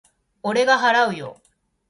[0.41, 1.39] 俺が払うよ。